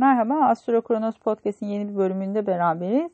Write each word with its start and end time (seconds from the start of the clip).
Merhaba, 0.00 0.34
Astro 0.34 0.82
Kronos 0.82 1.18
Podcast'in 1.18 1.66
yeni 1.66 1.88
bir 1.88 1.96
bölümünde 1.96 2.46
beraberiz. 2.46 3.12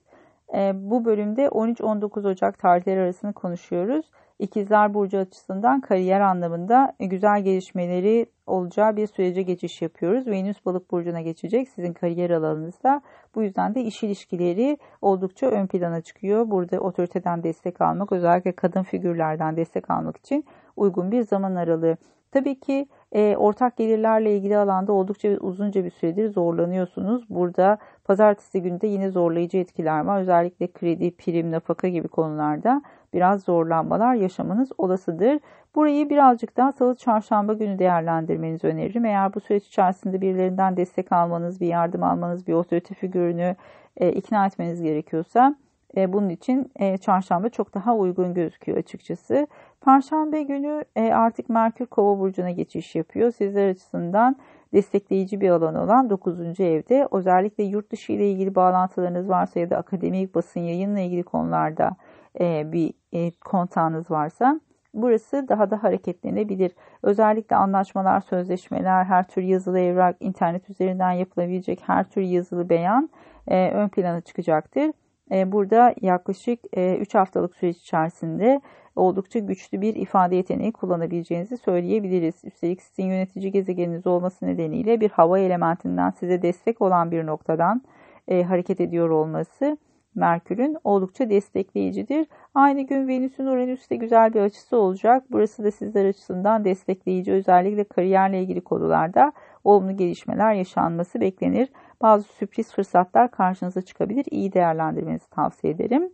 E, 0.55 0.73
bu 0.75 1.05
bölümde 1.05 1.47
13-19 1.47 2.29
Ocak 2.29 2.59
tarihleri 2.59 3.01
arasını 3.01 3.33
konuşuyoruz. 3.33 4.11
İkizler 4.39 4.95
Burcu 4.95 5.19
açısından 5.19 5.81
kariyer 5.81 6.21
anlamında 6.21 6.93
güzel 7.01 7.43
gelişmeleri 7.43 8.27
olacağı 8.47 8.97
bir 8.97 9.07
sürece 9.07 9.43
geçiş 9.43 9.83
yapıyoruz. 9.83 10.27
Venüs 10.27 10.65
Balık 10.67 10.91
Burcu'na 10.91 11.21
geçecek 11.21 11.69
sizin 11.69 11.93
kariyer 11.93 12.31
alanınızda. 12.31 13.01
Bu 13.35 13.43
yüzden 13.43 13.75
de 13.75 13.81
iş 13.81 14.03
ilişkileri 14.03 14.79
oldukça 15.03 15.47
ön 15.47 15.67
plana 15.67 16.01
çıkıyor. 16.01 16.51
Burada 16.51 16.81
otoriteden 16.81 17.43
destek 17.43 17.81
almak, 17.81 18.13
özellikle 18.13 18.53
kadın 18.53 18.83
figürlerden 18.83 19.57
destek 19.57 19.91
almak 19.91 20.17
için 20.17 20.45
uygun 20.77 21.11
bir 21.11 21.23
zaman 21.23 21.55
aralığı. 21.55 21.97
Tabii 22.37 22.61
ki 22.61 22.89
e, 23.13 23.37
ortak 23.37 23.77
gelirlerle 23.77 24.37
ilgili 24.37 24.57
alanda 24.57 24.93
oldukça 24.93 25.29
uzunca 25.29 25.85
bir 25.85 25.91
süredir 25.91 26.29
zorlanıyorsunuz. 26.31 27.31
Burada 27.31 27.79
pazartesi 28.05 28.63
günde 28.63 28.87
yine 28.87 29.11
zorlayıcı 29.11 29.59
etkiler 29.59 30.01
var. 30.05 30.21
Özellikle 30.21 30.73
kredi, 30.73 31.17
prim, 31.17 31.51
nafaka 31.51 31.89
gibi 31.89 32.09
konularda 32.09 32.83
biraz 33.15 33.43
zorlanmalar 33.43 34.15
yaşamanız 34.15 34.69
olasıdır. 34.79 35.41
Burayı 35.75 36.11
birazcık 36.11 36.57
daha 36.57 36.73
salı 36.73 36.95
çarşamba 36.95 37.53
günü 37.53 37.79
değerlendirmenizi 37.79 38.67
öneririm. 38.67 39.05
Eğer 39.05 39.35
bu 39.35 39.41
süreç 39.41 39.67
içerisinde 39.67 40.21
birilerinden 40.21 40.77
destek 40.77 41.13
almanız, 41.13 41.61
bir 41.61 41.67
yardım 41.67 42.03
almanız, 42.03 42.47
bir 42.47 42.53
otorite 42.53 42.95
figürünü 42.95 43.57
e, 43.97 44.13
ikna 44.13 44.47
etmeniz 44.47 44.83
gerekiyorsa 44.83 45.57
e, 45.97 46.13
bunun 46.13 46.29
için 46.29 46.73
e, 46.77 46.99
çarşamba 46.99 47.49
çok 47.49 47.75
daha 47.75 47.97
uygun 47.97 48.35
gözüküyor 48.35 48.79
açıkçası. 48.79 49.47
Perşembe 49.81 50.43
günü 50.43 50.85
e, 50.97 51.13
artık 51.13 51.49
Merkür 51.49 51.87
Kova 51.87 52.19
burcuna 52.19 52.51
geçiş 52.51 52.95
yapıyor. 52.95 53.31
Sizler 53.31 53.69
açısından 53.69 54.37
destekleyici 54.75 55.41
bir 55.41 55.51
alan 55.51 55.75
olan 55.75 56.11
9. 56.11 56.61
evde 56.61 57.09
özellikle 57.13 57.65
yurt 57.65 57.93
dışı 57.93 58.13
ile 58.13 58.31
ilgili 58.31 58.55
bağlantılarınız 58.55 59.29
varsa 59.29 59.61
ya 59.61 59.71
da 59.71 59.77
akademik 59.77 60.35
basın 60.35 60.61
yayınla 60.61 61.01
ilgili 61.01 61.23
konularda 61.23 61.97
e, 62.41 62.73
bir 62.73 62.93
e, 63.13 63.31
kontağınız 63.31 64.11
varsa 64.11 64.61
burası 64.95 65.49
daha 65.49 65.71
da 65.71 65.83
hareketlenebilir. 65.83 66.73
Özellikle 67.03 67.57
anlaşmalar, 67.57 68.21
sözleşmeler, 68.21 69.05
her 69.05 69.29
tür 69.29 69.43
yazılı 69.43 69.79
evrak, 69.79 70.17
internet 70.21 70.71
üzerinden 70.71 71.13
yapılabilecek 71.13 71.83
her 71.87 72.05
tür 72.05 72.23
yazılı 72.23 72.69
beyan 72.69 73.11
e, 73.49 73.71
ön 73.71 73.89
plana 73.89 74.21
çıkacaktır. 74.21 74.91
E, 75.33 75.53
burada 75.53 75.95
yaklaşık 76.01 76.61
3 76.77 77.15
e, 77.15 77.19
haftalık 77.19 77.57
süreç 77.57 77.77
içerisinde 77.77 78.61
oldukça 78.97 79.39
güçlü 79.39 79.81
bir 79.81 79.95
ifade 79.95 80.37
yeteneği 80.37 80.73
kullanabileceğinizi 80.73 81.57
söyleyebiliriz. 81.57 82.35
Üstelik 82.45 82.83
sizin 82.83 83.09
yönetici 83.09 83.53
gezegeniniz 83.53 84.07
olması 84.07 84.47
nedeniyle 84.47 85.01
bir 85.01 85.11
hava 85.11 85.39
elementinden 85.39 86.11
size 86.11 86.43
destek 86.43 86.83
olan 86.83 87.11
bir 87.11 87.27
noktadan 87.27 87.83
e, 88.29 88.43
hareket 88.43 88.81
ediyor 88.81 89.11
olması 89.11 89.79
Merkür'ün 90.15 90.77
oldukça 90.85 91.31
destekleyicidir. 91.31 92.27
Aynı 92.55 92.83
gün 92.83 93.09
Venüs'ün 93.09 93.47
Uranüs'te 93.47 93.97
güzel 93.97 94.35
bir 94.35 94.41
açısı 94.41 94.77
olacak. 94.77 95.25
Burası 95.31 95.65
da 95.65 95.71
sizler 95.71 96.05
açısından 96.05 96.65
destekleyici. 96.65 97.33
Özellikle 97.33 97.85
kariyerle 97.85 98.43
ilgili 98.43 98.61
konularda 98.61 99.33
olumlu 99.67 99.97
gelişmeler 99.97 100.53
yaşanması 100.53 101.21
beklenir. 101.21 101.69
Bazı 102.03 102.25
sürpriz 102.25 102.73
fırsatlar 102.73 103.31
karşınıza 103.31 103.83
çıkabilir. 103.83 104.25
İyi 104.31 104.53
değerlendirmenizi 104.53 105.31
tavsiye 105.31 105.73
ederim. 105.73 106.11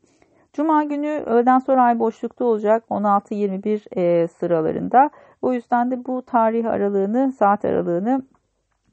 Cuma 0.52 0.84
günü 0.84 1.08
öğleden 1.26 1.58
sonra 1.58 1.82
ay 1.82 1.98
boşlukta 1.98 2.44
olacak 2.44 2.84
16-21 2.90 3.98
e, 3.98 4.28
sıralarında. 4.28 5.10
O 5.42 5.52
yüzden 5.52 5.90
de 5.90 6.04
bu 6.04 6.22
tarih 6.22 6.66
aralığını, 6.66 7.32
saat 7.32 7.64
aralığını 7.64 8.22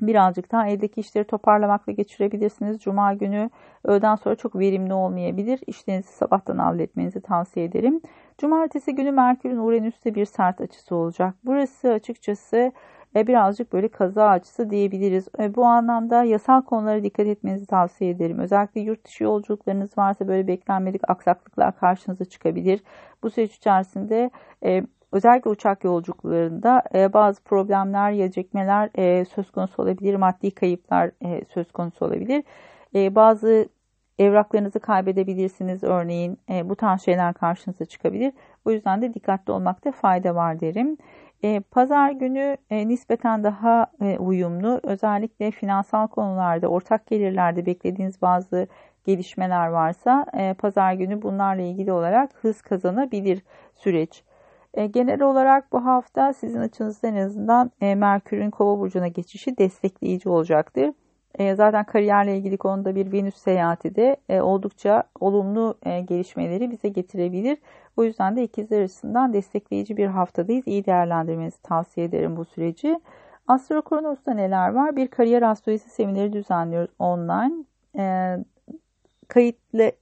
birazcık 0.02 0.52
daha 0.52 0.68
evdeki 0.68 1.02
işleri 1.02 1.24
toparlamakla 1.24 1.92
geçirebilirsiniz. 1.92 2.80
Cuma 2.80 3.14
günü 3.14 3.50
öğleden 3.84 4.16
sonra 4.16 4.36
çok 4.36 4.56
verimli 4.56 4.94
olmayabilir. 4.94 5.60
İşlerinizi 5.68 6.12
sabahtan 6.14 6.58
halletmenizi 6.58 7.22
tavsiye 7.22 7.66
ederim. 7.66 8.02
Cumartesi 8.38 8.96
günü 8.96 9.12
Merkür'ün 9.12 9.58
Uranüs'te 9.58 10.16
bir 10.16 10.26
sert 10.26 10.62
açısı 10.62 10.96
olacak. 10.96 11.36
Burası 11.44 11.92
açıkçası 11.92 12.72
e, 13.16 13.28
birazcık 13.28 13.74
böyle 13.74 13.88
kaza 13.88 14.28
açısı 14.28 14.70
diyebiliriz. 14.70 15.28
E, 15.40 15.56
bu 15.56 15.66
anlamda 15.66 16.24
yasal 16.24 16.62
konulara 16.62 17.04
dikkat 17.04 17.28
etmenizi 17.28 17.66
tavsiye 17.66 18.12
ederim. 18.12 18.40
Özellikle 18.40 18.82
yurt 18.82 19.06
dışı 19.06 19.24
yolculuklarınız 19.24 19.98
varsa 19.98 20.28
böyle 20.28 20.48
beklenmedik 20.48 21.10
aksaklıklar 21.10 21.76
karşınıza 21.76 22.26
çıkabilir. 22.26 22.84
Bu 23.24 23.30
süreç 23.30 23.56
içerisinde 23.56 24.32
e, 24.66 24.84
özellikle 25.12 25.50
uçak 25.50 25.84
yolculuklarında 25.84 26.84
bazı 27.14 27.44
problemler, 27.44 28.12
gecikmeler 28.12 28.90
söz 29.26 29.52
konusu 29.52 29.84
olabilir, 29.84 30.16
maddi 30.16 30.52
kayıplar 30.52 31.12
söz 31.54 31.72
konusu 31.72 32.06
olabilir. 32.06 32.44
Bazı 32.94 33.70
evraklarınızı 34.20 34.80
kaybedebilirsiniz 34.80 35.84
örneğin 35.84 36.40
bu 36.64 36.76
tarz 36.76 37.02
şeyler 37.02 37.34
karşınıza 37.34 37.86
çıkabilir. 37.86 38.34
O 38.66 38.72
yüzden 38.72 39.02
de 39.02 39.14
dikkatli 39.14 39.54
olmakta 39.54 39.92
fayda 39.92 40.36
var 40.36 40.60
derim. 40.60 40.98
E, 41.44 41.60
pazar 41.60 42.12
günü 42.12 42.58
e, 42.70 42.88
nispeten 42.88 43.44
daha 43.44 43.88
e, 44.02 44.18
uyumlu. 44.18 44.80
Özellikle 44.84 45.52
finansal 45.52 46.08
konularda, 46.08 46.68
ortak 46.68 47.08
gelirlerde 47.08 47.66
beklediğiniz 47.66 48.22
bazı 48.22 48.68
gelişmeler 49.06 49.68
varsa 49.68 50.26
e, 50.34 50.54
pazar 50.54 50.94
günü 50.94 51.22
bunlarla 51.22 51.62
ilgili 51.62 51.92
olarak 51.92 52.32
hız 52.42 52.62
kazanabilir 52.62 53.44
süreç. 53.76 54.24
E, 54.74 54.86
genel 54.86 55.22
olarak 55.22 55.72
bu 55.72 55.86
hafta 55.86 56.34
sizin 56.34 56.60
açınızdan 56.60 57.16
en 57.16 57.26
azından 57.26 57.72
e, 57.82 57.96
Merkür'ün 57.96 58.52
Kova 58.52 58.80
burcuna 58.80 59.08
geçişi 59.08 59.58
destekleyici 59.58 60.30
olacaktır. 60.30 60.90
E, 61.36 61.56
zaten 61.56 61.84
kariyerle 61.86 62.38
ilgili 62.38 62.58
konuda 62.58 62.96
bir 62.96 63.12
Venüs 63.12 63.36
seyahati 63.36 63.96
de 63.96 64.18
e, 64.30 64.42
oldukça 64.42 65.04
olumlu 65.20 65.78
e, 65.84 66.00
gelişmeleri 66.00 66.72
bize 66.72 66.90
getirebilir. 66.90 67.58
O 67.98 68.04
yüzden 68.04 68.36
de 68.36 68.44
ikizler 68.44 68.82
açısından 68.84 69.34
destekleyici 69.34 69.98
bir 69.98 70.06
haftadayız. 70.06 70.68
İyi 70.68 70.86
değerlendirmenizi 70.86 71.62
tavsiye 71.62 72.06
ederim 72.06 72.38
bu 72.38 72.46
süreci. 72.46 73.00
Astro 73.48 73.82
Kronos'ta 73.82 74.34
neler 74.34 74.70
var? 74.70 74.96
Bir 74.96 75.08
kariyer 75.08 75.42
astrolojisi 75.42 75.90
semineri 75.90 76.34
düzenliyoruz 76.34 76.92
online. 77.00 77.54
E, 77.98 78.38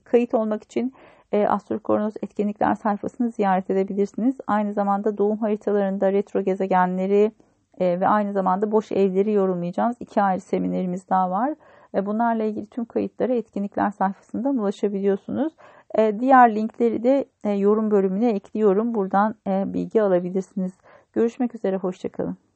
kayıt 0.04 0.34
olmak 0.34 0.64
için 0.64 0.94
e, 1.32 1.48
Astro 1.48 1.80
Kronos 1.80 2.14
etkinlikler 2.24 2.76
sayfasını 2.76 3.32
ziyaret 3.32 3.70
edebilirsiniz. 3.70 4.36
Aynı 4.48 4.74
zamanda 4.74 5.18
doğum 5.18 5.38
haritalarında 5.38 6.12
retro 6.14 6.42
gezegenleri 6.42 7.32
e, 7.80 8.00
ve 8.00 8.08
aynı 8.08 8.34
zamanda 8.34 8.72
boş 8.72 8.92
evleri 8.92 9.32
yorumlayacağımız 9.32 9.98
iki 10.00 10.22
ayrı 10.22 10.42
seminerimiz 10.42 11.10
daha 11.10 11.32
var. 11.32 11.56
E, 11.96 12.06
bunlarla 12.06 12.44
ilgili 12.44 12.66
tüm 12.66 12.86
kayıtlara 12.86 13.34
etkinlikler 13.34 13.92
sayfasından 13.92 14.58
ulaşabiliyorsunuz. 14.58 15.54
E, 15.98 16.20
diğer 16.20 16.56
linkleri 16.56 17.04
de 17.04 17.26
e, 17.44 17.52
yorum 17.52 17.92
bölümüne 17.92 18.30
ekliyorum. 18.30 18.94
Buradan 18.96 19.36
bilgi 19.48 20.02
alabilirsiniz. 20.02 20.74
Görüşmek 21.14 21.56
üzere, 21.56 21.78
hoşçakalın. 21.78 22.47